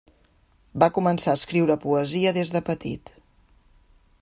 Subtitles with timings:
[0.83, 3.13] Va començar a escriure poesia des de petit.